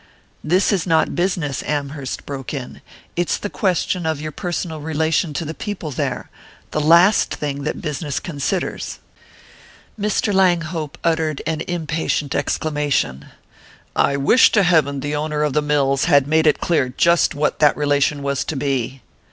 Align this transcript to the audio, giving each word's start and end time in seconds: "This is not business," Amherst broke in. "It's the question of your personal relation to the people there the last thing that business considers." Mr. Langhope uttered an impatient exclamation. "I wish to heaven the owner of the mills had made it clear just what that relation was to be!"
"This 0.43 0.71
is 0.71 0.87
not 0.87 1.13
business," 1.13 1.61
Amherst 1.61 2.25
broke 2.25 2.55
in. 2.55 2.81
"It's 3.15 3.37
the 3.37 3.51
question 3.51 4.07
of 4.07 4.19
your 4.19 4.31
personal 4.31 4.81
relation 4.81 5.31
to 5.35 5.45
the 5.45 5.53
people 5.53 5.91
there 5.91 6.31
the 6.71 6.79
last 6.79 7.35
thing 7.35 7.65
that 7.65 7.83
business 7.83 8.19
considers." 8.19 8.97
Mr. 9.99 10.33
Langhope 10.33 10.97
uttered 11.03 11.43
an 11.45 11.61
impatient 11.67 12.33
exclamation. 12.33 13.27
"I 13.95 14.17
wish 14.17 14.51
to 14.53 14.63
heaven 14.63 15.01
the 15.01 15.15
owner 15.15 15.43
of 15.43 15.53
the 15.53 15.61
mills 15.61 16.05
had 16.05 16.25
made 16.25 16.47
it 16.47 16.59
clear 16.59 16.89
just 16.89 17.35
what 17.35 17.59
that 17.59 17.77
relation 17.77 18.23
was 18.23 18.43
to 18.45 18.55
be!" 18.55 19.03